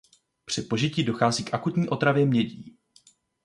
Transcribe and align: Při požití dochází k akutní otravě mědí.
Při 0.45 0.61
požití 0.61 1.03
dochází 1.03 1.43
k 1.43 1.53
akutní 1.53 1.89
otravě 1.89 2.25
mědí. 2.25 2.75